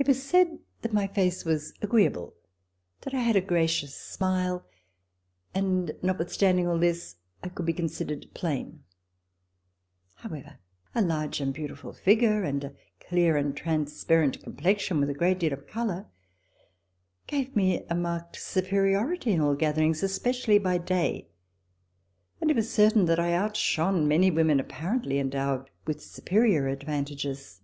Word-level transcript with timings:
It 0.00 0.06
was 0.06 0.22
said 0.22 0.60
that 0.82 0.92
my 0.92 1.08
face 1.08 1.44
was 1.44 1.74
agreeable, 1.82 2.36
that 3.00 3.14
I 3.14 3.18
had 3.18 3.34
a 3.34 3.40
gracious 3.40 3.96
smile, 3.96 4.64
and, 5.52 5.90
notwithstanding 6.04 6.68
all 6.68 6.78
this, 6.78 7.16
I 7.42 7.48
could 7.48 7.66
be 7.66 7.72
considered 7.72 8.26
plain. 8.32 8.84
However, 10.14 10.60
a 10.94 11.02
large 11.02 11.40
and 11.40 11.52
beau 11.52 11.66
tiful 11.66 11.92
figure 11.92 12.44
and 12.44 12.62
a 12.62 12.74
clear 13.00 13.36
and 13.36 13.56
transparent 13.56 14.40
complexion, 14.40 15.00
with 15.00 15.10
a 15.10 15.14
great 15.14 15.40
deal 15.40 15.52
of 15.52 15.66
color, 15.66 16.06
gave 17.26 17.56
me 17.56 17.84
a 17.90 17.94
marked 17.96 18.36
superi 18.38 18.92
ority 18.92 19.32
in 19.32 19.40
all 19.40 19.56
gatherings, 19.56 20.04
especially 20.04 20.58
by 20.60 20.78
day, 20.78 21.26
and 22.40 22.52
it 22.52 22.56
was 22.56 22.72
certain 22.72 23.06
that 23.06 23.18
I 23.18 23.32
outshone 23.34 24.06
many 24.06 24.30
women 24.30 24.60
apparently 24.60 25.18
endowed 25.18 25.70
with 25.88 26.00
superior 26.04 26.68
advantages. 26.68 27.62